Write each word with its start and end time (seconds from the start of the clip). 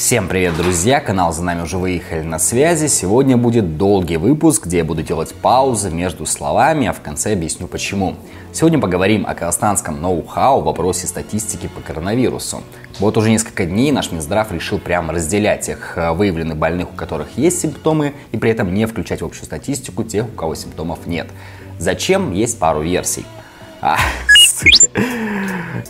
Всем 0.00 0.28
привет, 0.28 0.56
друзья! 0.56 0.98
Канал 0.98 1.30
«За 1.30 1.44
нами 1.44 1.60
уже 1.60 1.76
выехали» 1.76 2.22
на 2.22 2.38
связи. 2.38 2.86
Сегодня 2.86 3.36
будет 3.36 3.76
долгий 3.76 4.16
выпуск, 4.16 4.64
где 4.64 4.78
я 4.78 4.84
буду 4.84 5.02
делать 5.02 5.34
паузы 5.34 5.90
между 5.90 6.24
словами, 6.24 6.86
а 6.86 6.94
в 6.94 7.02
конце 7.02 7.34
объясню 7.34 7.66
почему. 7.66 8.16
Сегодня 8.50 8.78
поговорим 8.78 9.26
о 9.28 9.34
казахстанском 9.34 10.00
ноу-хау 10.00 10.62
в 10.62 10.64
вопросе 10.64 11.06
статистики 11.06 11.68
по 11.68 11.82
коронавирусу. 11.82 12.62
Вот 12.98 13.18
уже 13.18 13.28
несколько 13.28 13.66
дней 13.66 13.92
наш 13.92 14.10
Минздрав 14.10 14.50
решил 14.52 14.78
прямо 14.78 15.12
разделять 15.12 15.66
тех 15.66 15.98
э, 15.98 16.12
выявленных 16.12 16.56
больных, 16.56 16.88
у 16.94 16.96
которых 16.96 17.36
есть 17.36 17.60
симптомы, 17.60 18.14
и 18.32 18.38
при 18.38 18.52
этом 18.52 18.72
не 18.72 18.86
включать 18.86 19.20
в 19.20 19.26
общую 19.26 19.44
статистику 19.44 20.02
тех, 20.02 20.24
у 20.24 20.32
кого 20.32 20.54
симптомов 20.54 21.06
нет. 21.06 21.28
Зачем? 21.78 22.32
Есть 22.32 22.58
пару 22.58 22.80
версий. 22.80 23.26
А, 23.82 23.98
сука. 24.28 24.88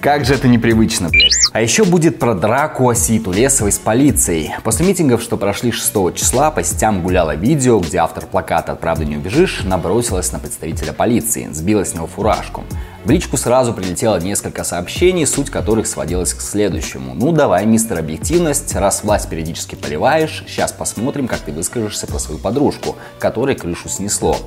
Как 0.01 0.25
же 0.25 0.33
это 0.33 0.49
непривычно, 0.49 1.11
блядь. 1.11 1.35
А 1.53 1.61
еще 1.61 1.85
будет 1.85 2.19
про 2.19 2.35
драку 2.35 2.89
Оситу 2.89 3.33
Лесовой 3.33 3.71
с 3.71 3.79
полицией. 3.79 4.51
После 4.65 4.87
митингов, 4.87 5.21
что 5.21 5.37
прошли 5.37 5.73
6 5.73 6.15
числа, 6.15 6.51
по 6.51 6.63
сетям 6.63 7.03
гуляло 7.03 7.35
видео, 7.35 7.79
где 7.81 7.99
автор 7.99 8.25
плаката 8.25 8.73
«От 8.73 8.81
правды 8.81 9.05
не 9.05 9.19
убежишь» 9.19 9.61
набросилась 9.63 10.33
на 10.33 10.39
представителя 10.39 10.95
полиции, 10.95 11.49
сбила 11.53 11.85
с 11.85 11.93
него 11.93 12.07
фуражку. 12.07 12.65
В 13.05 13.11
личку 13.11 13.37
сразу 13.37 13.75
прилетело 13.75 14.19
несколько 14.19 14.65
сообщений, 14.65 15.27
суть 15.27 15.51
которых 15.51 15.87
сводилась 15.87 16.33
к 16.33 16.41
следующему. 16.41 17.15
Ну 17.15 17.33
давай, 17.33 17.67
мистер 17.67 17.99
Объективность, 17.99 18.75
раз 18.75 19.05
власть 19.05 19.29
периодически 19.29 19.75
поливаешь, 19.75 20.45
сейчас 20.49 20.73
посмотрим, 20.73 21.29
как 21.29 21.41
ты 21.41 21.53
выскажешься 21.53 22.07
про 22.07 22.19
свою 22.19 22.41
подружку, 22.41 22.97
которой 23.19 23.55
крышу 23.55 23.91
снесло. 23.91 24.39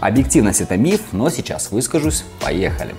Объективность 0.00 0.60
это 0.60 0.76
миф, 0.76 1.00
но 1.12 1.30
сейчас 1.30 1.70
выскажусь. 1.70 2.24
Поехали. 2.40 2.94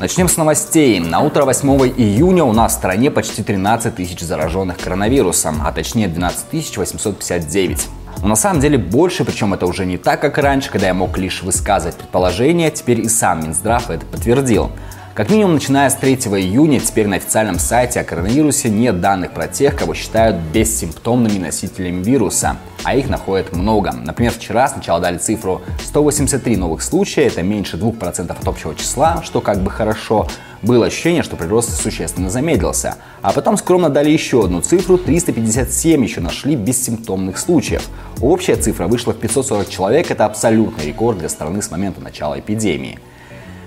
Начнем 0.00 0.30
с 0.30 0.38
новостей. 0.38 0.98
На 0.98 1.20
утро 1.20 1.44
8 1.44 1.68
июня 1.94 2.42
у 2.42 2.54
нас 2.54 2.72
в 2.72 2.76
стране 2.76 3.10
почти 3.10 3.42
13 3.42 3.94
тысяч 3.94 4.20
зараженных 4.20 4.78
коронавирусом, 4.78 5.60
а 5.62 5.72
точнее 5.72 6.08
12 6.08 6.78
859. 6.78 7.88
Но 8.22 8.28
на 8.28 8.34
самом 8.34 8.62
деле 8.62 8.78
больше, 8.78 9.26
причем 9.26 9.52
это 9.52 9.66
уже 9.66 9.84
не 9.84 9.98
так, 9.98 10.22
как 10.22 10.38
раньше, 10.38 10.70
когда 10.70 10.86
я 10.86 10.94
мог 10.94 11.18
лишь 11.18 11.42
высказывать 11.42 11.96
предположения, 11.96 12.70
теперь 12.70 13.00
и 13.00 13.10
сам 13.10 13.42
Минздрав 13.44 13.90
это 13.90 14.06
подтвердил. 14.06 14.70
Как 15.12 15.28
минимум, 15.28 15.54
начиная 15.54 15.90
с 15.90 15.96
3 15.96 16.14
июня, 16.14 16.78
теперь 16.78 17.08
на 17.08 17.16
официальном 17.16 17.58
сайте 17.58 17.98
о 17.98 18.04
коронавирусе 18.04 18.70
нет 18.70 19.00
данных 19.00 19.32
про 19.32 19.48
тех, 19.48 19.74
кого 19.74 19.92
считают 19.92 20.36
бессимптомными 20.36 21.36
носителями 21.36 22.00
вируса, 22.00 22.58
а 22.84 22.94
их 22.94 23.08
находят 23.08 23.52
много. 23.52 23.90
Например, 23.90 24.32
вчера 24.32 24.68
сначала 24.68 25.00
дали 25.00 25.18
цифру 25.18 25.62
183 25.84 26.56
новых 26.56 26.80
случая, 26.80 27.24
это 27.24 27.42
меньше 27.42 27.76
2% 27.76 28.30
от 28.30 28.48
общего 28.48 28.72
числа, 28.76 29.20
что 29.24 29.40
как 29.40 29.58
бы 29.62 29.70
хорошо. 29.72 30.28
Было 30.62 30.86
ощущение, 30.86 31.24
что 31.24 31.34
прирост 31.34 31.76
существенно 31.76 32.30
замедлился. 32.30 32.94
А 33.20 33.32
потом 33.32 33.56
скромно 33.56 33.90
дали 33.90 34.10
еще 34.10 34.44
одну 34.44 34.60
цифру, 34.60 34.96
357 34.96 36.04
еще 36.04 36.20
нашли 36.20 36.54
бессимптомных 36.54 37.36
случаев. 37.38 37.88
Общая 38.20 38.54
цифра 38.54 38.86
вышла 38.86 39.12
в 39.12 39.18
540 39.18 39.68
человек, 39.70 40.12
это 40.12 40.24
абсолютный 40.24 40.86
рекорд 40.86 41.18
для 41.18 41.28
страны 41.28 41.62
с 41.62 41.70
момента 41.72 42.00
начала 42.00 42.38
эпидемии. 42.38 43.00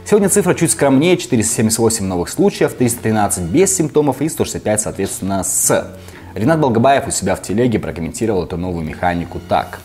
Сегодня 0.06 0.28
цифра 0.28 0.54
чуть 0.54 0.72
скромнее, 0.72 1.16
478 1.16 2.06
новых 2.06 2.28
случаев, 2.28 2.73
313 2.73 3.44
без 3.44 3.73
симптомов 3.73 4.22
и 4.22 4.28
165, 4.28 4.82
соответственно, 4.82 5.44
с. 5.44 5.88
Ренат 6.36 6.59
Балгабаев 6.59 7.08
у 7.08 7.12
себя 7.12 7.36
в 7.36 7.42
телеге 7.42 7.80
прокомментировал 7.80 8.44
эту 8.44 8.58
новую 8.58 8.86
механику 8.86 9.40
так. 9.48 9.80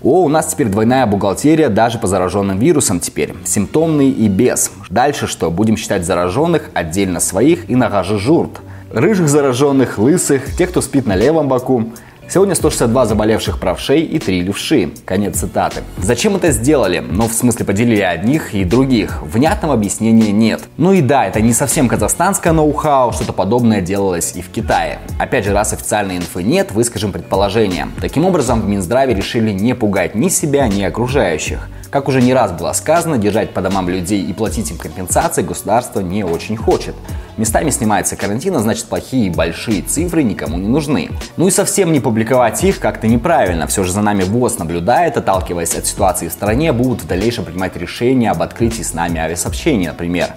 О, 0.00 0.22
у 0.22 0.28
нас 0.28 0.46
теперь 0.46 0.68
двойная 0.68 1.06
бухгалтерия 1.06 1.70
даже 1.70 1.98
по 1.98 2.06
зараженным 2.06 2.58
вирусам 2.58 3.00
теперь. 3.00 3.34
Симптомный 3.44 4.10
и 4.10 4.28
без. 4.28 4.70
Дальше 4.90 5.26
что? 5.26 5.50
Будем 5.50 5.76
считать 5.76 6.06
зараженных 6.06 6.70
отдельно 6.72 7.18
своих 7.18 7.68
и 7.68 7.74
на 7.74 8.02
журт. 8.04 8.60
Рыжих 8.92 9.28
зараженных, 9.28 9.98
лысых, 9.98 10.56
тех, 10.56 10.70
кто 10.70 10.82
спит 10.82 11.06
на 11.06 11.16
левом 11.16 11.48
боку. 11.48 11.92
Сегодня 12.28 12.54
162 12.54 13.06
заболевших 13.06 13.60
правшей 13.60 14.02
и 14.02 14.18
3 14.18 14.42
левши. 14.42 14.90
Конец 15.04 15.38
цитаты. 15.38 15.82
Зачем 15.98 16.36
это 16.36 16.50
сделали? 16.50 17.00
Ну, 17.00 17.28
в 17.28 17.32
смысле, 17.32 17.66
поделили 17.66 18.00
одних 18.00 18.54
и 18.54 18.64
других. 18.64 19.22
Внятного 19.22 19.74
объяснения 19.74 20.32
нет. 20.32 20.62
Ну 20.78 20.92
и 20.92 21.02
да, 21.02 21.26
это 21.26 21.40
не 21.40 21.52
совсем 21.52 21.88
казахстанское 21.88 22.52
ноу-хау, 22.52 23.12
что-то 23.12 23.32
подобное 23.32 23.82
делалось 23.82 24.34
и 24.34 24.40
в 24.40 24.48
Китае. 24.48 25.00
Опять 25.18 25.44
же, 25.44 25.52
раз 25.52 25.72
официальной 25.74 26.16
инфы 26.16 26.42
нет, 26.42 26.72
выскажем 26.72 27.12
предположение. 27.12 27.88
Таким 28.00 28.24
образом, 28.24 28.62
в 28.62 28.68
Минздраве 28.68 29.14
решили 29.14 29.52
не 29.52 29.74
пугать 29.74 30.14
ни 30.14 30.28
себя, 30.28 30.68
ни 30.68 30.82
окружающих. 30.82 31.68
Как 31.92 32.08
уже 32.08 32.22
не 32.22 32.32
раз 32.32 32.52
было 32.52 32.72
сказано, 32.72 33.18
держать 33.18 33.50
по 33.50 33.60
домам 33.60 33.90
людей 33.90 34.24
и 34.24 34.32
платить 34.32 34.70
им 34.70 34.78
компенсации 34.78 35.42
государство 35.42 36.00
не 36.00 36.24
очень 36.24 36.56
хочет. 36.56 36.94
Местами 37.36 37.68
снимается 37.68 38.16
карантин, 38.16 38.56
а 38.56 38.60
значит 38.60 38.86
плохие 38.86 39.30
большие 39.30 39.82
цифры 39.82 40.22
никому 40.22 40.56
не 40.56 40.68
нужны. 40.68 41.10
Ну 41.36 41.48
и 41.48 41.50
совсем 41.50 41.92
не 41.92 42.00
публиковать 42.12 42.62
их 42.62 42.78
как-то 42.78 43.08
неправильно. 43.08 43.66
Все 43.66 43.84
же 43.84 43.90
за 43.90 44.02
нами 44.02 44.22
ВОЗ 44.22 44.58
наблюдает, 44.58 45.16
отталкиваясь 45.16 45.74
от 45.74 45.86
ситуации 45.86 46.28
в 46.28 46.32
стране, 46.32 46.70
будут 46.70 47.04
в 47.04 47.06
дальнейшем 47.06 47.46
принимать 47.46 47.74
решения 47.74 48.30
об 48.30 48.42
открытии 48.42 48.82
с 48.82 48.92
нами 48.92 49.18
авиасообщения, 49.18 49.88
например. 49.88 50.28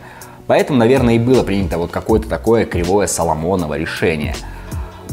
Поэтому, 0.48 0.80
наверное, 0.80 1.16
и 1.16 1.20
было 1.20 1.44
принято 1.44 1.78
вот 1.78 1.92
какое-то 1.92 2.30
такое 2.30 2.64
кривое 2.66 3.08
Соломоново 3.08 3.78
решение– 3.78 4.36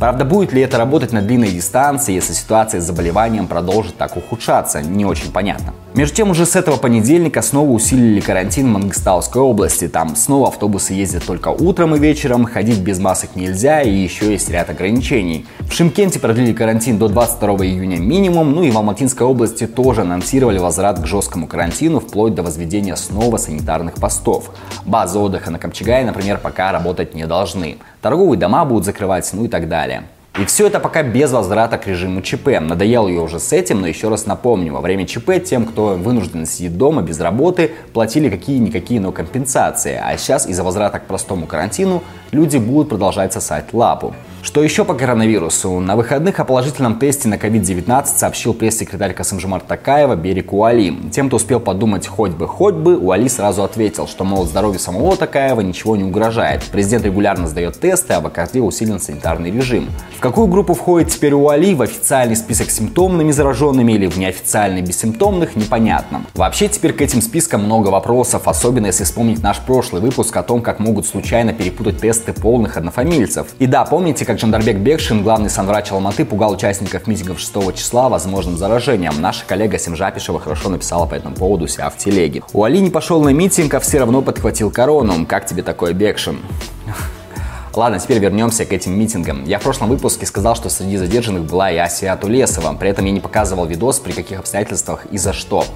Правда, 0.03 0.25
будет 0.25 0.53
ли 0.53 0.61
это 0.61 0.79
работать 0.79 1.13
на 1.13 1.23
длинной 1.23 1.53
дистанции, 1.53 2.13
если 2.13 2.33
ситуация 2.33 2.81
с 2.81 2.85
заболеванием 2.85 3.47
продолжит 3.47 3.97
так 3.97 4.17
ухудшаться, 4.17 4.83
не 4.83 5.05
очень 5.05 5.31
понятно. 5.31 5.75
Между 5.95 6.17
тем, 6.17 6.31
уже 6.31 6.45
с 6.45 6.57
этого 6.57 6.77
понедельника 6.77 7.41
снова 7.41 7.71
усилили 7.71 8.19
карантин 8.19 8.67
в 8.67 8.71
Мангистауской 8.71 9.41
области. 9.41 9.87
Там 9.87 10.17
снова 10.17 10.49
автобусы 10.49 10.95
ездят 10.95 11.25
только 11.25 11.51
утром 11.51 11.95
и 11.95 12.01
вечером, 12.01 12.47
ходить 12.47 12.81
без 12.81 12.99
масок 12.99 13.37
нельзя 13.37 13.83
и 13.83 13.95
еще 13.95 14.33
есть 14.33 14.51
ряд 14.51 14.71
ограничений. 14.71 15.47
В 15.61 15.73
Шимкенте 15.73 16.19
продлили 16.19 16.53
карантин 16.53 16.99
до 16.99 17.07
22 17.07 17.67
июня 17.67 17.99
минимум, 17.99 18.57
ну 18.57 18.65
и 18.65 18.73
в 18.73 18.77
Алматинской 18.77 19.25
области 19.25 19.69
тоже 19.69 20.01
анонсировали 20.01 20.59
возврат 20.59 20.99
к 20.99 21.07
жесткому 21.07 21.47
карантину 21.47 22.01
вплоть 22.01 22.35
до 22.35 22.43
возведения 22.43 22.97
снова 22.97 23.37
санитарных 23.37 23.95
постов. 23.95 24.51
Базы 24.85 25.21
отдыха 25.21 25.53
на 25.53 25.61
Камчагае, 25.61 26.05
например, 26.05 26.39
пока 26.39 26.73
работать 26.73 27.15
не 27.15 27.25
должны. 27.25 27.77
Торговые 28.03 28.37
дома 28.37 28.65
будут 28.65 28.85
закрывать, 28.85 29.31
ну 29.33 29.45
и 29.45 29.49
так 29.49 29.69
далее. 29.69 30.03
И 30.37 30.45
все 30.45 30.67
это 30.67 30.81
пока 30.81 31.05
без 31.05 31.31
возврата 31.31 31.79
к 31.79 31.87
режиму 31.87 32.21
ЧП. 32.21 32.49
Надоел 32.61 33.07
ее 33.07 33.21
уже 33.21 33.39
с 33.39 33.53
этим, 33.53 33.81
но 33.81 33.87
еще 33.87 34.09
раз 34.09 34.27
напомню, 34.27 34.73
во 34.73 34.81
время 34.81 35.07
ЧП 35.07 35.45
тем, 35.45 35.67
кто 35.67 35.95
вынужден 35.95 36.45
сидеть 36.45 36.77
дома 36.77 37.03
без 37.03 37.21
работы, 37.21 37.71
платили 37.93 38.29
какие-никакие, 38.29 39.01
но 39.01 39.13
компенсации. 39.13 40.01
А 40.03 40.17
сейчас 40.17 40.49
из-за 40.49 40.65
возврата 40.65 40.99
к 40.99 41.07
простому 41.07 41.47
карантину 41.47 42.03
люди 42.33 42.57
будут 42.57 42.89
продолжать 42.89 43.33
сосать 43.33 43.73
лапу. 43.73 44.15
Что 44.43 44.61
еще 44.61 44.85
по 44.85 44.95
коронавирусу? 44.95 45.79
На 45.79 45.95
выходных 45.95 46.41
о 46.41 46.45
положительном 46.45 46.99
тесте 46.99 47.29
на 47.29 47.35
COVID-19 47.35 48.07
сообщил 48.07 48.55
пресс-секретарь 48.55 49.15
Касымжимар 49.15 49.61
Такаева 49.61 50.17
Берег 50.17 50.53
Уали. 50.53 50.93
Тем, 51.13 51.29
кто 51.29 51.37
успел 51.37 51.61
подумать 51.61 52.09
хоть 52.09 52.33
бы, 52.33 52.49
хоть 52.49 52.75
бы, 52.75 52.99
Уали 52.99 53.29
сразу 53.29 53.63
ответил, 53.63 54.09
что, 54.09 54.25
мол, 54.25 54.45
здоровью 54.45 54.81
самого 54.81 55.17
Такаева 55.17 55.61
ничего 55.61 55.95
не 55.95 56.03
угрожает. 56.03 56.65
Президент 56.73 57.05
регулярно 57.05 57.47
сдает 57.47 57.79
тесты, 57.79 58.15
а 58.15 58.21
в 58.21 58.27
Акатле 58.27 58.61
усилен 58.61 58.99
санитарный 58.99 59.53
режим. 59.53 59.89
В 60.17 60.21
какую 60.21 60.49
группу 60.49 60.75
входит 60.75 61.11
теперь 61.11 61.35
Уали? 61.35 61.75
В 61.75 61.83
официальный 61.83 62.35
список 62.35 62.69
симптомными 62.71 63.31
зараженными 63.31 63.93
или 63.93 64.09
в 64.09 64.19
неофициальный 64.19 64.83
бессимптомных? 64.83 65.55
Непонятно. 65.55 66.25
Вообще 66.35 66.67
теперь 66.67 66.95
к 66.95 67.01
этим 67.01 67.23
спискам 67.23 67.63
много 67.63 67.89
вопросов, 67.91 68.49
особенно 68.49 68.87
если 68.87 69.05
вспомнить 69.05 69.41
наш 69.41 69.61
прошлый 69.61 70.03
выпуск 70.03 70.37
о 70.37 70.43
том, 70.43 70.63
как 70.63 70.81
могут 70.81 71.07
случайно 71.07 71.53
перепутать 71.53 72.01
тесты 72.01 72.33
полных 72.33 72.77
однофамильцев. 72.77 73.47
И 73.61 73.67
да, 73.67 73.85
помните, 73.85 74.32
как 74.33 74.41
Жандарбек 74.41 74.79
Бекшин, 74.79 75.23
главный 75.23 75.51
санврач 75.51 75.93
Алматы, 75.93 76.25
пугал 76.25 76.53
участников 76.53 77.07
митингов 77.07 77.39
6 77.39 77.75
числа 77.75 78.09
возможным 78.09 78.57
заражением. 78.57 79.21
Наша 79.21 79.45
коллега 79.45 79.79
Семжапишева 79.79 80.41
хорошо 80.41 80.71
написала 80.71 81.05
по 81.05 81.15
этому 81.15 81.35
поводу 81.35 81.69
себя 81.69 81.91
в 81.91 81.99
телеге. 81.99 82.43
У 82.55 82.65
Али 82.65 82.81
не 82.81 82.89
пошел 82.89 83.23
на 83.23 83.29
митинг, 83.29 83.75
а 83.75 83.81
все 83.81 83.99
равно 83.99 84.23
подхватил 84.23 84.71
корону. 84.71 85.27
Как 85.27 85.45
тебе 85.45 85.63
такой 85.63 85.93
Бекшин? 85.93 86.39
Ладно, 87.75 87.99
теперь 87.99 88.21
вернемся 88.21 88.65
к 88.65 88.73
этим 88.73 88.99
митингам. 88.99 89.45
Я 89.45 89.59
в 89.59 89.63
прошлом 89.65 89.91
выпуске 89.91 90.25
сказал, 90.25 90.57
что 90.57 90.71
среди 90.71 90.97
задержанных 90.97 91.45
была 91.45 91.71
и 91.71 91.77
Асия 91.77 92.17
Тулесова. 92.17 92.73
При 92.73 92.89
этом 92.89 93.05
я 93.05 93.13
не 93.13 93.21
показывал 93.21 93.67
видос, 93.67 93.99
при 93.99 94.13
каких 94.13 94.39
обстоятельствах 94.39 95.05
и 95.11 95.19
за 95.19 95.35
что. 95.35 95.67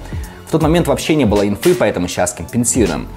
В 0.47 0.51
тот 0.51 0.63
момент 0.63 0.87
вообще 0.87 1.13
не 1.13 1.25
было 1.25 1.47
инфы, 1.47 1.75
поэтому 1.75 2.07
сейчас 2.07 2.33
компенсируем. 2.33 3.07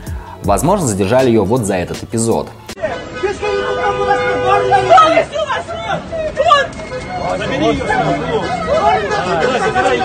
Возможно, 0.43 0.87
задержали 0.87 1.29
ее 1.29 1.45
вот 1.45 1.65
за 1.65 1.77
этот 1.77 2.03
эпизод. 2.03 2.49
Забери 7.39 7.67
ее. 7.67 7.85
Забирай 9.59 9.97
ее. 9.99 10.05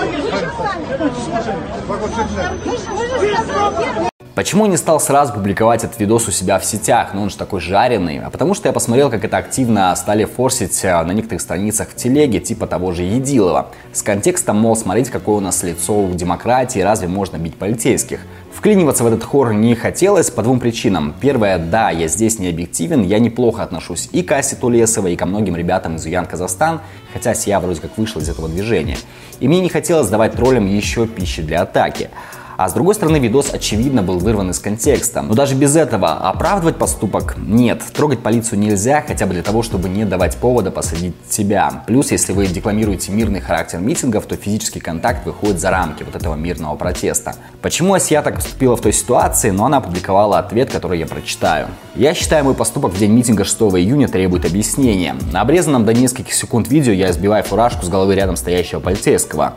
Почему 4.36 4.66
не 4.66 4.76
стал 4.76 5.00
сразу 5.00 5.32
публиковать 5.32 5.82
этот 5.82 5.98
видос 5.98 6.28
у 6.28 6.30
себя 6.30 6.58
в 6.58 6.64
сетях, 6.66 7.14
ну 7.14 7.22
он 7.22 7.30
же 7.30 7.38
такой 7.38 7.58
жареный? 7.58 8.18
А 8.18 8.28
потому 8.28 8.52
что 8.52 8.68
я 8.68 8.74
посмотрел, 8.74 9.08
как 9.08 9.24
это 9.24 9.38
активно 9.38 9.96
стали 9.96 10.26
форсить 10.26 10.78
э, 10.84 11.02
на 11.04 11.12
некоторых 11.12 11.40
страницах 11.40 11.88
в 11.88 11.96
телеге, 11.96 12.38
типа 12.38 12.66
того 12.66 12.92
же 12.92 13.02
Едилова. 13.02 13.68
С 13.94 14.02
контекстом, 14.02 14.58
мол, 14.58 14.76
смотрите, 14.76 15.10
какое 15.10 15.36
у 15.36 15.40
нас 15.40 15.62
лицо 15.62 15.98
у 15.98 16.12
демократии, 16.12 16.80
разве 16.80 17.08
можно 17.08 17.38
бить 17.38 17.54
полицейских? 17.54 18.20
Вклиниваться 18.54 19.04
в 19.04 19.06
этот 19.06 19.24
хор 19.24 19.54
не 19.54 19.74
хотелось 19.74 20.30
по 20.30 20.42
двум 20.42 20.60
причинам. 20.60 21.14
Первое, 21.18 21.56
да, 21.56 21.88
я 21.88 22.06
здесь 22.06 22.38
не 22.38 22.48
объективен, 22.48 23.04
я 23.04 23.18
неплохо 23.18 23.62
отношусь 23.62 24.10
и 24.12 24.22
к 24.22 24.32
Асе 24.32 24.54
Тулесовой, 24.56 25.14
и 25.14 25.16
ко 25.16 25.24
многим 25.24 25.56
ребятам 25.56 25.96
из 25.96 26.04
Уян 26.04 26.26
Казахстан, 26.26 26.82
хотя 27.14 27.32
я 27.46 27.58
вроде 27.58 27.80
как 27.80 27.96
вышел 27.96 28.20
из 28.20 28.28
этого 28.28 28.50
движения. 28.50 28.98
И 29.40 29.48
мне 29.48 29.62
не 29.62 29.70
хотелось 29.70 30.08
давать 30.08 30.34
троллям 30.34 30.66
еще 30.66 31.06
пищи 31.06 31.40
для 31.40 31.62
атаки. 31.62 32.10
А 32.56 32.68
с 32.68 32.72
другой 32.72 32.94
стороны, 32.94 33.18
видос 33.18 33.52
очевидно 33.52 34.02
был 34.02 34.18
вырван 34.18 34.50
из 34.50 34.58
контекста. 34.58 35.20
Но 35.20 35.34
даже 35.34 35.54
без 35.54 35.76
этого 35.76 36.14
оправдывать 36.14 36.76
поступок 36.76 37.36
нет. 37.36 37.82
Трогать 37.92 38.20
полицию 38.20 38.58
нельзя, 38.60 39.04
хотя 39.06 39.26
бы 39.26 39.34
для 39.34 39.42
того, 39.42 39.62
чтобы 39.62 39.88
не 39.90 40.06
давать 40.06 40.36
повода 40.36 40.70
посадить 40.70 41.14
себя. 41.28 41.84
Плюс, 41.86 42.10
если 42.12 42.32
вы 42.32 42.46
декламируете 42.46 43.12
мирный 43.12 43.40
характер 43.40 43.78
митингов, 43.80 44.24
то 44.24 44.36
физический 44.36 44.80
контакт 44.80 45.26
выходит 45.26 45.60
за 45.60 45.70
рамки 45.70 46.02
вот 46.02 46.16
этого 46.16 46.34
мирного 46.34 46.76
протеста. 46.76 47.34
Почему 47.60 47.92
Асия 47.92 48.22
так 48.22 48.36
поступила 48.36 48.76
в 48.76 48.80
той 48.80 48.92
ситуации, 48.92 49.50
но 49.50 49.66
она 49.66 49.78
опубликовала 49.78 50.38
ответ, 50.38 50.70
который 50.70 50.98
я 50.98 51.06
прочитаю. 51.06 51.68
Я 51.94 52.14
считаю, 52.14 52.44
мой 52.44 52.54
поступок 52.54 52.92
в 52.92 52.98
день 52.98 53.12
митинга 53.12 53.44
6 53.44 53.58
июня 53.60 54.08
требует 54.08 54.46
объяснения. 54.46 55.14
На 55.32 55.42
обрезанном 55.42 55.84
до 55.84 55.92
нескольких 55.92 56.32
секунд 56.32 56.68
видео 56.68 56.92
я 56.92 57.12
сбиваю 57.12 57.44
фуражку 57.44 57.84
с 57.84 57.88
головы 57.88 58.14
рядом 58.14 58.36
стоящего 58.36 58.80
полицейского. 58.80 59.54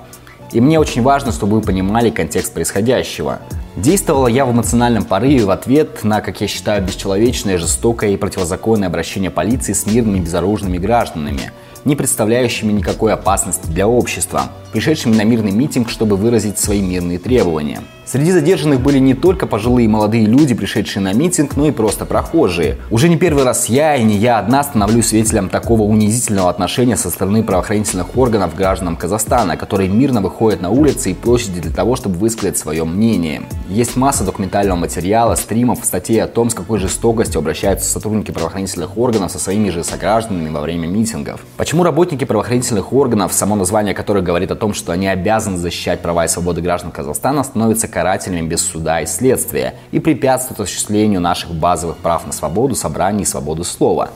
И 0.51 0.62
мне 0.62 0.80
очень 0.80 1.04
важно, 1.04 1.31
чтобы 1.31 1.57
вы 1.57 1.62
понимали 1.62 2.10
контекст 2.10 2.54
происходящего. 2.54 3.40
Действовала 3.75 4.28
я 4.28 4.46
в 4.46 4.51
эмоциональном 4.51 5.06
порыве 5.06 5.46
в 5.46 5.51
ответ 5.51 6.04
на, 6.04 6.22
как 6.22 6.42
я 6.42 6.48
считаю, 6.48 6.84
бесчеловечное, 6.84 7.57
жестокое 7.57 8.12
и 8.12 8.18
противозаконное 8.18 8.88
обращение 8.88 9.30
полиции 9.30 9.74
с 9.74 9.86
мирными 9.86 10.19
безоружными 10.19 10.78
гражданами, 10.78 11.51
не 11.86 11.96
представляющими 11.96 12.72
никакой 12.72 13.13
опасности 13.13 13.68
для 13.68 13.88
общества, 13.88 14.50
пришедшими 14.71 15.16
на 15.16 15.24
мирный 15.24 15.51
митинг, 15.51 15.89
чтобы 15.89 16.16
выразить 16.16 16.57
свои 16.57 16.81
мирные 16.81 17.19
требования. 17.19 17.81
Среди 18.12 18.31
задержанных 18.31 18.81
были 18.81 18.98
не 18.98 19.13
только 19.13 19.45
пожилые 19.45 19.88
молодые 19.88 20.25
люди, 20.25 20.56
пришедшие 20.56 21.04
на 21.04 21.13
митинг, 21.13 21.56
но 21.56 21.68
и 21.68 21.71
просто 21.71 22.06
прохожие. 22.07 22.77
Уже 22.89 23.07
не 23.07 23.18
первый 23.18 23.44
раз 23.44 23.69
я 23.69 23.95
и 23.98 24.04
не 24.04 24.18
я 24.18 24.39
одна 24.39 24.63
становлюсь 24.63 25.10
свидетелем 25.10 25.48
такого 25.48 25.83
унизительного 25.83 26.50
отношения 26.50 26.98
со 26.98 27.12
стороны 27.12 27.44
правоохранительных 27.44 28.18
органов 28.18 28.56
гражданам 28.56 28.95
Казахстана, 28.95 29.57
которые 29.57 29.89
мирно 29.89 30.21
выходят 30.21 30.60
на 30.60 30.71
улицы 30.71 31.12
и 31.12 31.13
площади 31.13 31.62
для 31.62 31.71
того, 31.71 31.95
чтобы 31.95 32.16
высказать 32.16 32.57
свое 32.57 32.83
мнение. 32.83 33.44
Есть 33.69 33.95
масса 33.95 34.24
документального 34.24 34.80
материала, 34.80 35.36
стримов, 35.36 35.86
статей 35.86 36.19
о 36.24 36.27
том, 36.27 36.50
с 36.50 36.56
какой 36.56 36.80
жестокостью 36.80 37.38
обращаются 37.38 37.92
сотрудники 37.92 38.31
правоохранительных 38.31 38.98
органов 38.98 39.31
со 39.31 39.38
своими 39.38 39.69
же 39.69 39.83
согражданами 39.83 40.50
во 40.50 40.62
время 40.62 40.88
митингов. 40.88 41.42
Почему 41.57 41.83
работники 41.83 42.24
правоохранительных 42.24 42.92
органов, 42.92 43.33
само 43.33 43.56
название 43.56 43.94
которых 43.94 44.24
говорит 44.24 44.50
о 44.50 44.56
том, 44.59 44.73
что 44.73 44.91
они 44.91 45.07
обязаны 45.07 45.57
защищать 45.57 46.01
права 46.01 46.25
и 46.25 46.27
свободы 46.27 46.61
граждан 46.61 46.91
Казахстана, 46.91 47.44
становятся 47.44 47.88
карателями 47.88 48.47
без 48.47 48.61
суда 48.61 49.01
и 49.01 49.06
следствия 49.07 49.75
и 49.91 50.00
препятствуют 50.00 50.59
осуществлению 50.59 51.21
наших 51.21 51.51
базовых 51.51 51.97
прав 51.97 52.27
на 52.27 52.33
свободу 52.33 52.75
собрания 52.75 53.23
и 53.23 53.25
свободу 53.25 53.63
слова. 53.63 54.09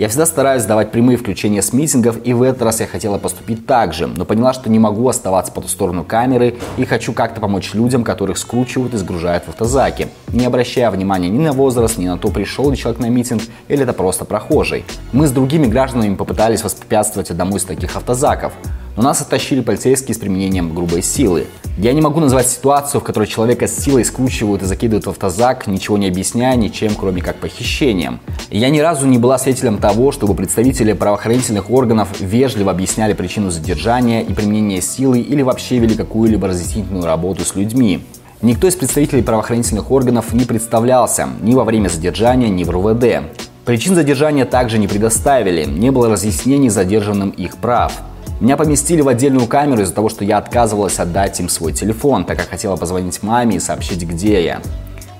Я 0.00 0.08
всегда 0.08 0.24
стараюсь 0.24 0.64
давать 0.64 0.92
прямые 0.92 1.18
включения 1.18 1.60
с 1.60 1.74
митингов, 1.74 2.16
и 2.24 2.32
в 2.32 2.40
этот 2.40 2.62
раз 2.62 2.80
я 2.80 2.86
хотела 2.86 3.18
поступить 3.18 3.66
так 3.66 3.92
же, 3.92 4.06
но 4.06 4.24
поняла, 4.24 4.54
что 4.54 4.70
не 4.70 4.78
могу 4.78 5.06
оставаться 5.06 5.52
по 5.52 5.60
ту 5.60 5.68
сторону 5.68 6.04
камеры 6.04 6.54
и 6.78 6.86
хочу 6.86 7.12
как-то 7.12 7.38
помочь 7.38 7.74
людям, 7.74 8.02
которых 8.02 8.38
скручивают 8.38 8.94
и 8.94 8.96
сгружают 8.96 9.44
в 9.44 9.50
автозаки, 9.50 10.08
не 10.28 10.46
обращая 10.46 10.90
внимания 10.90 11.28
ни 11.28 11.36
на 11.36 11.52
возраст, 11.52 11.98
ни 11.98 12.08
на 12.08 12.16
то, 12.16 12.30
пришел 12.30 12.70
ли 12.70 12.78
человек 12.78 12.98
на 12.98 13.10
митинг 13.10 13.42
или 13.68 13.82
это 13.82 13.92
просто 13.92 14.24
прохожий. 14.24 14.86
Мы 15.12 15.26
с 15.26 15.32
другими 15.32 15.66
гражданами 15.66 16.14
попытались 16.14 16.64
воспрепятствовать 16.64 17.30
одному 17.30 17.58
из 17.58 17.64
таких 17.64 17.94
автозаков, 17.94 18.54
но 19.00 19.04
нас 19.04 19.22
оттащили 19.22 19.62
полицейские 19.62 20.14
с 20.14 20.18
применением 20.18 20.74
грубой 20.74 21.00
силы. 21.00 21.46
Я 21.78 21.94
не 21.94 22.02
могу 22.02 22.20
назвать 22.20 22.48
ситуацию, 22.48 23.00
в 23.00 23.04
которой 23.04 23.26
человека 23.26 23.66
с 23.66 23.74
силой 23.74 24.04
скручивают 24.04 24.62
и 24.62 24.66
закидывают 24.66 25.06
в 25.06 25.08
автозак, 25.08 25.66
ничего 25.66 25.96
не 25.96 26.06
объясняя 26.06 26.54
ничем, 26.54 26.94
кроме 26.94 27.22
как 27.22 27.36
похищением. 27.36 28.20
Я 28.50 28.68
ни 28.68 28.78
разу 28.78 29.06
не 29.06 29.16
была 29.16 29.38
свидетелем 29.38 29.78
того, 29.78 30.12
чтобы 30.12 30.34
представители 30.34 30.92
правоохранительных 30.92 31.70
органов 31.70 32.08
вежливо 32.20 32.72
объясняли 32.72 33.14
причину 33.14 33.50
задержания 33.50 34.20
и 34.20 34.34
применения 34.34 34.82
силы 34.82 35.20
или 35.20 35.40
вообще 35.40 35.78
вели 35.78 35.94
какую-либо 35.94 36.48
разъяснительную 36.48 37.06
работу 37.06 37.42
с 37.46 37.54
людьми. 37.54 38.04
Никто 38.42 38.66
из 38.66 38.76
представителей 38.76 39.22
правоохранительных 39.22 39.90
органов 39.90 40.34
не 40.34 40.44
представлялся 40.44 41.26
ни 41.40 41.54
во 41.54 41.64
время 41.64 41.88
задержания, 41.88 42.50
ни 42.50 42.64
в 42.64 42.68
РУВД. 42.68 43.04
Причин 43.64 43.94
задержания 43.94 44.44
также 44.44 44.78
не 44.78 44.88
предоставили, 44.88 45.64
не 45.64 45.90
было 45.90 46.10
разъяснений 46.10 46.68
задержанным 46.68 47.30
их 47.30 47.56
прав. 47.56 48.02
Меня 48.40 48.56
поместили 48.56 49.02
в 49.02 49.08
отдельную 49.08 49.46
камеру 49.46 49.82
из-за 49.82 49.92
того, 49.92 50.08
что 50.08 50.24
я 50.24 50.38
отказывалась 50.38 50.98
отдать 50.98 51.38
им 51.40 51.50
свой 51.50 51.74
телефон, 51.74 52.24
так 52.24 52.38
как 52.38 52.48
хотела 52.48 52.76
позвонить 52.76 53.22
маме 53.22 53.56
и 53.56 53.60
сообщить, 53.60 54.02
где 54.02 54.42
я. 54.42 54.62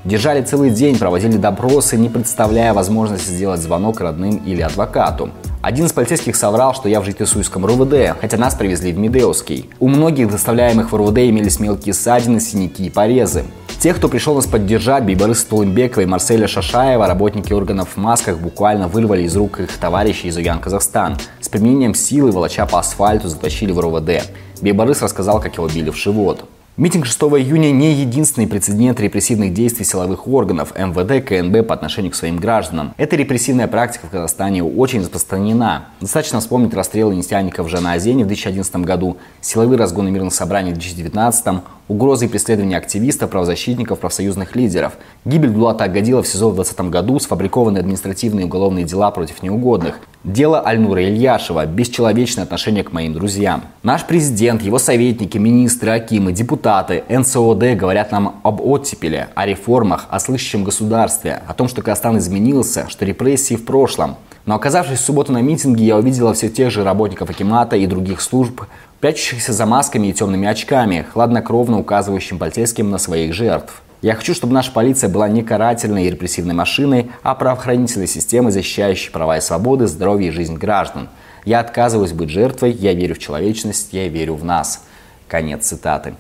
Держали 0.07 0.41
целый 0.41 0.71
день, 0.71 0.99
проводили 0.99 1.37
допросы, 1.37 1.99
не 1.99 2.09
представляя 2.09 2.73
возможности 2.73 3.29
сделать 3.29 3.61
звонок 3.61 4.01
родным 4.01 4.37
или 4.47 4.63
адвокату. 4.63 5.29
Один 5.61 5.85
из 5.85 5.93
полицейских 5.93 6.35
соврал, 6.35 6.73
что 6.73 6.89
я 6.89 7.03
в 7.03 7.05
Житесуйском 7.05 7.67
РУВД, 7.67 8.17
хотя 8.19 8.39
нас 8.39 8.55
привезли 8.55 8.93
в 8.95 8.99
Медеуский. 8.99 9.69
У 9.79 9.89
многих 9.89 10.31
доставляемых 10.31 10.91
в 10.91 10.97
РУВД 10.97 11.19
имелись 11.19 11.61
мелкие 11.61 11.93
ссадины, 11.93 12.41
синяки 12.41 12.87
и 12.87 12.91
порезы. 12.91 13.45
Тех, 13.81 13.97
кто 13.97 14.11
пришел 14.11 14.35
нас 14.35 14.45
поддержать, 14.47 15.05
Бейборыс 15.05 15.43
Тулымбекова 15.45 16.03
и 16.03 16.07
Марселя 16.07 16.47
Шашаева, 16.47 17.07
работники 17.07 17.55
органов 17.55 17.95
в 17.95 17.97
масках 17.97 18.39
буквально 18.39 18.89
вырвали 18.89 19.23
из 19.23 19.35
рук 19.35 19.59
их 19.61 19.75
товарищей 19.79 20.29
из 20.29 20.37
Уян 20.37 20.61
Казахстан. 20.61 21.17
С 21.41 21.49
применением 21.49 21.95
силы, 21.95 22.31
волоча 22.31 22.67
по 22.67 22.79
асфальту, 22.79 23.29
затащили 23.29 23.73
в 23.73 23.81
РУВД. 23.81 24.31
Бейборыс 24.61 25.01
рассказал, 25.01 25.41
как 25.41 25.55
его 25.55 25.67
били 25.67 25.89
в 25.89 25.97
живот. 25.97 26.45
Митинг 26.77 27.07
6 27.07 27.21
июня 27.21 27.73
не 27.73 27.93
единственный 27.95 28.47
прецедент 28.47 29.01
репрессивных 29.01 29.53
действий 29.55 29.85
силовых 29.85 30.29
органов 30.29 30.73
МВД, 30.79 31.27
КНБ 31.27 31.67
по 31.67 31.75
отношению 31.75 32.13
к 32.13 32.15
своим 32.15 32.37
гражданам. 32.37 32.95
Эта 32.99 33.17
репрессивная 33.17 33.67
практика 33.67 34.07
в 34.07 34.11
Казахстане 34.11 34.63
очень 34.63 35.01
распространена. 35.01 35.87
Достаточно 36.01 36.41
вспомнить 36.41 36.75
расстрелы 36.75 37.17
нефтяников 37.17 37.67
в 37.67 37.71
Жанаозене 37.71 38.25
в 38.25 38.29
2011 38.29 38.77
году, 38.77 39.17
силовые 39.41 39.79
разгоны 39.79 40.11
мирных 40.11 40.33
собраний 40.33 40.71
в 40.71 40.75
2019, 40.75 41.63
угрозы 41.91 42.27
и 42.27 42.29
преследования 42.29 42.77
активистов, 42.77 43.31
правозащитников, 43.31 43.99
профсоюзных 43.99 44.55
лидеров, 44.55 44.93
гибель 45.25 45.51
Дулата 45.51 45.85
Агадила 45.85 46.23
в 46.23 46.29
СИЗО 46.29 46.51
в 46.51 46.55
2020 46.55 46.91
году, 46.93 47.19
сфабрикованные 47.19 47.81
административные 47.81 48.45
и 48.45 48.47
уголовные 48.47 48.85
дела 48.85 49.11
против 49.11 49.43
неугодных, 49.43 49.99
дело 50.23 50.61
Альнура 50.61 51.03
Ильяшева, 51.03 51.67
бесчеловечное 51.67 52.45
отношение 52.45 52.85
к 52.85 52.93
моим 52.93 53.13
друзьям. 53.13 53.65
Наш 53.83 54.07
президент, 54.07 54.63
его 54.63 54.79
советники, 54.79 55.37
министры, 55.37 55.91
акимы, 55.91 56.33
депутаты, 56.33 57.03
НСОД 57.09 57.77
говорят 57.77 58.13
нам 58.13 58.41
об 58.45 58.61
оттепеле, 58.61 59.29
о 59.35 59.45
реформах, 59.45 60.07
о 60.11 60.21
слышащем 60.21 60.63
государстве, 60.63 61.43
о 61.49 61.55
том, 61.55 61.67
что 61.67 61.83
Казахстан 61.83 62.19
изменился, 62.19 62.89
что 62.89 63.05
репрессии 63.05 63.57
в 63.57 63.65
прошлом. 63.65 64.15
Но 64.47 64.55
оказавшись 64.55 65.01
в 65.01 65.05
субботу 65.05 65.33
на 65.33 65.43
митинге, 65.43 65.85
я 65.85 65.97
увидела 65.97 66.33
все 66.35 66.49
тех 66.49 66.71
же 66.71 66.83
работников 66.83 67.29
Акимата 67.31 67.77
и 67.77 67.87
других 67.87 68.21
служб, 68.21 68.63
прячущихся 69.01 69.53
за 69.53 69.67
масками 69.67 70.09
и 70.09 70.13
темными 70.13 70.47
очками, 70.47 71.07
хладнокровно 71.13 71.79
указывающим 71.79 72.39
полицейским 72.39 72.91
на 72.91 72.99
своих 72.99 73.35
жертв. 73.35 73.83
Я 74.03 74.15
хочу, 74.15 74.35
чтобы 74.35 74.55
наша 74.55 74.73
полиция 74.73 75.11
была 75.11 75.29
не 75.29 75.43
карательной 75.43 76.07
и 76.07 76.11
репрессивной 76.11 76.55
машиной, 76.55 77.11
а 77.23 77.35
правоохранительной 77.35 78.07
системой, 78.07 78.53
защищающей 78.53 79.11
права 79.11 79.37
и 79.37 79.41
свободы, 79.41 79.87
здоровье 79.87 80.29
и 80.29 80.33
жизнь 80.33 80.57
граждан. 80.57 81.09
Я 81.45 81.61
отказываюсь 81.61 82.13
быть 82.13 82.31
жертвой, 82.31 82.73
я 82.73 82.95
верю 82.95 83.15
в 83.15 83.19
человечность, 83.19 83.93
я 83.93 84.09
верю 84.09 84.35
в 84.35 84.45
нас. 84.45 84.85
Конец 85.29 85.67
цитаты. 85.67 86.15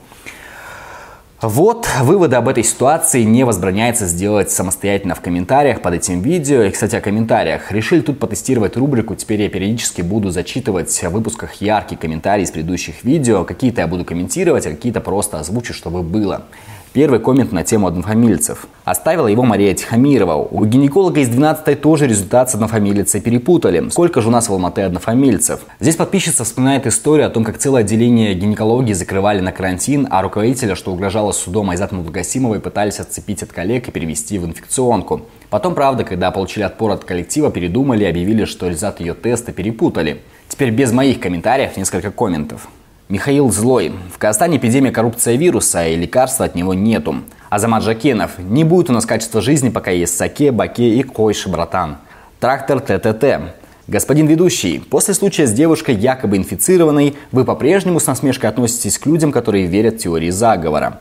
Вот 1.42 1.88
выводы 2.02 2.36
об 2.36 2.48
этой 2.48 2.62
ситуации 2.62 3.22
не 3.22 3.44
возбраняется 3.44 4.04
сделать 4.04 4.50
самостоятельно 4.50 5.14
в 5.14 5.22
комментариях 5.22 5.80
под 5.80 5.94
этим 5.94 6.20
видео. 6.20 6.64
И, 6.64 6.70
кстати, 6.70 6.96
о 6.96 7.00
комментариях. 7.00 7.72
Решили 7.72 8.02
тут 8.02 8.18
потестировать 8.18 8.76
рубрику. 8.76 9.14
Теперь 9.14 9.40
я 9.40 9.48
периодически 9.48 10.02
буду 10.02 10.30
зачитывать 10.30 10.90
в 11.02 11.08
выпусках 11.08 11.54
яркие 11.54 11.98
комментарии 11.98 12.42
из 12.42 12.50
предыдущих 12.50 13.04
видео. 13.04 13.44
Какие-то 13.44 13.80
я 13.80 13.86
буду 13.86 14.04
комментировать, 14.04 14.66
а 14.66 14.70
какие-то 14.70 15.00
просто 15.00 15.40
озвучу, 15.40 15.72
чтобы 15.72 16.02
было. 16.02 16.44
Первый 16.92 17.20
коммент 17.20 17.52
на 17.52 17.62
тему 17.62 17.86
однофамильцев. 17.86 18.66
Оставила 18.84 19.28
его 19.28 19.44
Мария 19.44 19.74
Тихомирова. 19.74 20.34
У 20.34 20.64
гинеколога 20.64 21.20
из 21.20 21.28
12-й 21.28 21.76
тоже 21.76 22.08
результат 22.08 22.50
с 22.50 22.56
однофамильцей 22.56 23.20
перепутали. 23.20 23.88
Сколько 23.90 24.20
же 24.20 24.26
у 24.26 24.32
нас 24.32 24.48
в 24.48 24.52
Алматы 24.52 24.82
однофамильцев? 24.82 25.60
Здесь 25.78 25.94
подписчица 25.94 26.42
вспоминает 26.42 26.88
историю 26.88 27.28
о 27.28 27.30
том, 27.30 27.44
как 27.44 27.58
целое 27.58 27.82
отделение 27.82 28.34
гинекологии 28.34 28.92
закрывали 28.92 29.38
на 29.38 29.52
карантин, 29.52 30.08
а 30.10 30.20
руководителя, 30.20 30.74
что 30.74 30.90
угрожало 30.90 31.30
судом 31.30 31.70
Айзат 31.70 31.92
Мудагасимовой, 31.92 32.58
пытались 32.58 32.98
отцепить 32.98 33.44
от 33.44 33.52
коллег 33.52 33.86
и 33.86 33.92
перевести 33.92 34.38
в 34.38 34.44
инфекционку. 34.44 35.20
Потом, 35.48 35.76
правда, 35.76 36.02
когда 36.02 36.32
получили 36.32 36.64
отпор 36.64 36.90
от 36.90 37.04
коллектива, 37.04 37.52
передумали 37.52 38.02
и 38.02 38.08
объявили, 38.08 38.46
что 38.46 38.66
результат 38.66 38.98
ее 38.98 39.14
теста 39.14 39.52
перепутали. 39.52 40.22
Теперь 40.48 40.70
без 40.70 40.90
моих 40.90 41.20
комментариев 41.20 41.76
несколько 41.76 42.10
комментов. 42.10 42.68
Михаил 43.10 43.50
Злой. 43.50 43.92
В 44.14 44.18
Казахстане 44.18 44.58
эпидемия 44.58 44.92
коррупция 44.92 45.34
вируса, 45.34 45.84
и 45.84 45.96
лекарства 45.96 46.44
от 46.44 46.54
него 46.54 46.74
нету. 46.74 47.16
Азамат 47.48 47.82
Жакенов. 47.82 48.38
Не 48.38 48.62
будет 48.62 48.88
у 48.88 48.92
нас 48.92 49.04
качества 49.04 49.40
жизни, 49.40 49.68
пока 49.68 49.90
есть 49.90 50.16
саке, 50.16 50.52
баке 50.52 50.90
и 50.90 51.02
койши, 51.02 51.48
братан. 51.48 51.96
Трактор 52.38 52.78
ТТТ. 52.78 53.52
Господин 53.88 54.28
ведущий, 54.28 54.78
после 54.78 55.14
случая 55.14 55.48
с 55.48 55.52
девушкой, 55.52 55.96
якобы 55.96 56.36
инфицированной, 56.36 57.16
вы 57.32 57.44
по-прежнему 57.44 57.98
с 57.98 58.06
насмешкой 58.06 58.48
относитесь 58.48 58.96
к 58.96 59.06
людям, 59.06 59.32
которые 59.32 59.66
верят 59.66 59.94
в 59.94 59.98
теории 59.98 60.30
заговора. 60.30 61.00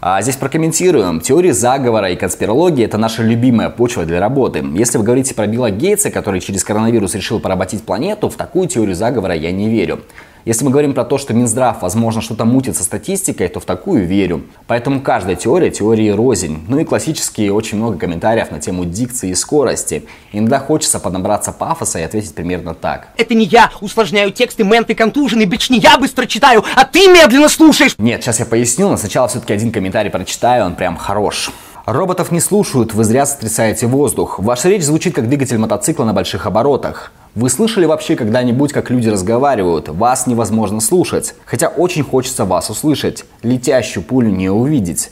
А 0.00 0.22
здесь 0.22 0.36
прокомментируем. 0.36 1.20
Теории 1.20 1.50
заговора 1.50 2.10
и 2.10 2.16
конспирологии– 2.16 2.84
это 2.86 2.96
наша 2.96 3.22
любимая 3.22 3.68
почва 3.68 4.06
для 4.06 4.18
работы. 4.20 4.64
Если 4.74 4.96
вы 4.96 5.04
говорите 5.04 5.34
про 5.34 5.46
Билла 5.46 5.70
Гейтса, 5.70 6.10
который 6.10 6.40
через 6.40 6.64
коронавирус 6.64 7.14
решил 7.14 7.38
поработить 7.38 7.82
планету, 7.82 8.30
в 8.30 8.36
такую 8.36 8.68
теорию 8.68 8.94
заговора 8.94 9.34
я 9.34 9.50
не 9.50 9.68
верю. 9.68 10.00
Если 10.48 10.64
мы 10.64 10.70
говорим 10.70 10.94
про 10.94 11.04
то, 11.04 11.18
что 11.18 11.34
Минздрав, 11.34 11.82
возможно, 11.82 12.22
что-то 12.22 12.46
мутит 12.46 12.74
со 12.74 12.82
статистикой, 12.82 13.48
то 13.48 13.60
в 13.60 13.66
такую 13.66 14.06
верю. 14.06 14.44
Поэтому 14.66 15.02
каждая 15.02 15.36
теория– 15.36 15.70
теории 15.70 16.08
рознь. 16.08 16.64
Ну 16.68 16.78
и 16.78 16.84
классические 16.84 17.52
очень 17.52 17.76
много 17.76 17.98
комментариев 17.98 18.50
на 18.50 18.58
тему 18.58 18.86
дикции 18.86 19.28
и 19.28 19.34
скорости. 19.34 20.06
Иногда 20.32 20.58
хочется 20.58 21.00
подобраться 21.00 21.52
пафоса 21.52 21.98
и 21.98 22.02
ответить 22.02 22.34
примерно 22.34 22.72
так. 22.72 23.08
Это 23.18 23.34
не 23.34 23.44
я 23.44 23.70
усложняю 23.82 24.32
тексты, 24.32 24.64
менты 24.64 24.94
контужены, 24.94 25.44
бич 25.44 25.68
не 25.68 25.80
я 25.80 25.98
быстро 25.98 26.24
читаю, 26.24 26.64
а 26.76 26.86
ты 26.86 27.08
медленно 27.08 27.50
слушаешь. 27.50 27.94
Нет, 27.98 28.22
сейчас 28.22 28.38
я 28.38 28.46
поясню, 28.46 28.88
но 28.88 28.96
сначала 28.96 29.28
все-таки 29.28 29.52
один 29.52 29.70
комментарий 29.70 30.10
прочитаю, 30.10 30.64
он 30.64 30.76
прям 30.76 30.96
хорош. 30.96 31.50
Роботов 31.90 32.30
не 32.30 32.40
слушают, 32.40 32.92
вы 32.92 33.02
зря 33.02 33.24
сотрясаете 33.24 33.86
воздух. 33.86 34.38
Ваша 34.38 34.68
речь 34.68 34.82
звучит 34.82 35.14
как 35.14 35.26
двигатель 35.26 35.56
мотоцикла 35.56 36.04
на 36.04 36.12
больших 36.12 36.44
оборотах. 36.44 37.12
Вы 37.34 37.48
слышали 37.48 37.86
вообще 37.86 38.14
когда-нибудь, 38.14 38.74
как 38.74 38.90
люди 38.90 39.08
разговаривают? 39.08 39.88
Вас 39.88 40.26
невозможно 40.26 40.80
слушать. 40.80 41.34
Хотя 41.46 41.68
очень 41.68 42.04
хочется 42.04 42.44
вас 42.44 42.68
услышать. 42.68 43.24
Летящую 43.42 44.04
пулю 44.04 44.28
не 44.28 44.50
увидеть. 44.50 45.08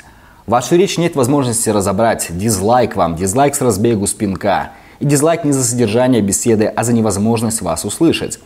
Вашу 0.47 0.77
речь 0.77 0.99
нет 0.99 1.17
возможности 1.17 1.71
разобрать. 1.71 2.27
Дизлайк 2.29 2.95
вам, 2.95 3.17
дизлайк 3.17 3.55
с 3.55 3.63
разбегу 3.63 4.07
спинка. 4.07 4.73
И 5.01 5.07
дизлайк 5.07 5.45
не 5.45 5.53
за 5.53 5.65
содержание 5.65 6.21
беседы, 6.21 6.67
а 6.67 6.85
за 6.85 6.93
невозможность 6.93 7.63
вас 7.63 7.87
услышать. 7.87 8.39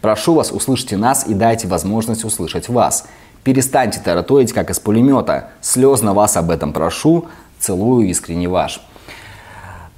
Прошу 0.00 0.34
вас, 0.34 0.50
услышьте 0.50 0.96
нас 0.96 1.28
и 1.28 1.32
дайте 1.32 1.68
возможность 1.68 2.24
услышать 2.24 2.68
вас. 2.68 3.04
Перестаньте 3.44 4.00
тараторить, 4.00 4.52
как 4.52 4.68
из 4.68 4.80
пулемета. 4.80 5.50
Слезно 5.60 6.12
вас 6.12 6.36
об 6.36 6.50
этом 6.50 6.72
прошу. 6.72 7.28
Целую 7.58 8.08
искренне 8.08 8.48
ваш. 8.48 8.80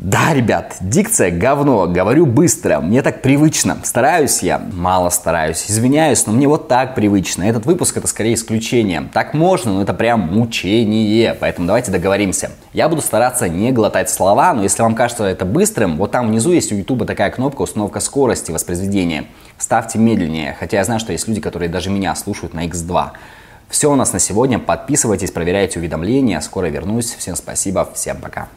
Да, 0.02 0.32
ребят, 0.32 0.76
дикция 0.80 1.30
говно, 1.30 1.86
говорю 1.86 2.24
быстро, 2.24 2.80
мне 2.80 3.02
так 3.02 3.20
привычно. 3.20 3.76
Стараюсь 3.84 4.42
я, 4.42 4.58
мало 4.72 5.10
стараюсь, 5.10 5.66
извиняюсь, 5.68 6.26
но 6.26 6.32
мне 6.32 6.48
вот 6.48 6.68
так 6.68 6.94
привычно. 6.94 7.42
Этот 7.42 7.66
выпуск 7.66 7.98
это 7.98 8.06
скорее 8.06 8.32
исключение. 8.32 9.10
Так 9.12 9.34
можно, 9.34 9.74
но 9.74 9.82
это 9.82 9.92
прям 9.92 10.20
мучение, 10.20 11.34
поэтому 11.38 11.66
давайте 11.66 11.92
договоримся. 11.92 12.50
Я 12.72 12.88
буду 12.88 13.02
стараться 13.02 13.46
не 13.46 13.72
глотать 13.72 14.08
слова, 14.08 14.54
но 14.54 14.62
если 14.62 14.80
вам 14.80 14.94
кажется 14.94 15.24
это 15.24 15.44
быстрым, 15.44 15.98
вот 15.98 16.12
там 16.12 16.28
внизу 16.28 16.50
есть 16.50 16.72
у 16.72 16.76
YouTube 16.76 17.06
такая 17.06 17.30
кнопка 17.30 17.60
установка 17.60 18.00
скорости 18.00 18.50
воспроизведения. 18.50 19.26
Ставьте 19.58 19.98
медленнее, 19.98 20.56
хотя 20.58 20.78
я 20.78 20.84
знаю, 20.84 21.00
что 21.00 21.12
есть 21.12 21.28
люди, 21.28 21.42
которые 21.42 21.68
даже 21.68 21.90
меня 21.90 22.14
слушают 22.14 22.54
на 22.54 22.66
X2. 22.66 23.10
Все 23.70 23.90
у 23.90 23.94
нас 23.94 24.12
на 24.12 24.18
сегодня. 24.18 24.58
Подписывайтесь, 24.58 25.30
проверяйте 25.30 25.78
уведомления. 25.78 26.40
Скоро 26.40 26.66
вернусь. 26.66 27.14
Всем 27.14 27.36
спасибо. 27.36 27.88
Всем 27.94 28.18
пока. 28.18 28.48